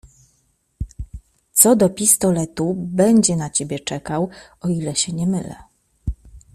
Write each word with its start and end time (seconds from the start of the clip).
"Co 1.53 1.75
do 1.75 1.89
pistoletu, 1.89 2.73
będzie 2.77 3.35
na 3.35 3.49
ciebie 3.49 3.79
czekał, 3.79 4.29
o 4.61 4.67
ile 4.69 4.95
się 4.95 5.13
nie 5.13 5.27
mylę." 5.27 5.55